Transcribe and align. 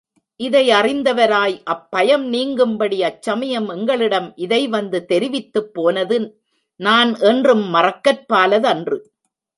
இதை 0.39 0.69
அறிந்தவராய், 0.69 1.61
அப் 1.63 1.91
பயம் 1.91 2.33
நீங்கும்படி 2.33 2.97
அச்சமயம் 3.03 3.69
எங்களிடம் 3.69 4.33
இதை 4.37 4.61
வந்து 4.67 5.05
தெரிவித்துப் 5.05 5.71
போனது 5.73 6.19
நான் 6.79 7.11
என்றும் 7.23 7.65
மறக்கற்பாலதன்று. 7.75 8.99